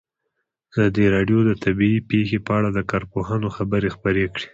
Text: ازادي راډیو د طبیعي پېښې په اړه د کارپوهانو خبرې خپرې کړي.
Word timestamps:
ازادي 0.71 1.05
راډیو 1.15 1.39
د 1.45 1.51
طبیعي 1.63 1.99
پېښې 2.09 2.37
په 2.45 2.51
اړه 2.57 2.69
د 2.73 2.79
کارپوهانو 2.91 3.47
خبرې 3.57 3.89
خپرې 3.95 4.25
کړي. 4.33 4.47